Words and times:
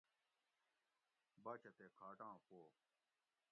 باچہ 1.43 1.71
تے 1.77 1.85
کھاٹاں 1.97 2.35
پو 2.47 2.59